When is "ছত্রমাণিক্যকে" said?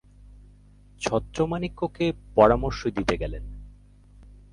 1.01-2.05